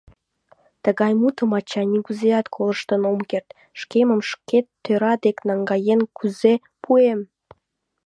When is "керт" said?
3.29-3.49